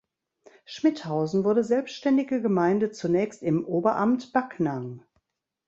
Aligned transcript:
Schmidhausen 0.65 1.43
wurde 1.43 1.63
selbstständige 1.63 2.41
Gemeinde 2.41 2.89
zunächst 2.89 3.43
im 3.43 3.63
Oberamt 3.67 4.33
Backnang. 4.33 5.03